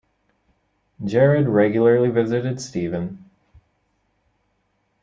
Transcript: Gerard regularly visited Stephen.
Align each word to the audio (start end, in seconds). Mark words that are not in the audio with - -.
Gerard 1.05 1.47
regularly 1.47 2.09
visited 2.09 2.59
Stephen. 2.59 3.23